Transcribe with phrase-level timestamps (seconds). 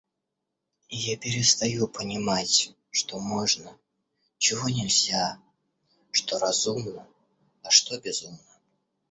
[0.89, 3.77] И я перестаю понимать, что можно,
[4.39, 5.39] чего нельзя,
[6.11, 7.07] что разумно,
[7.61, 8.39] а что безумно.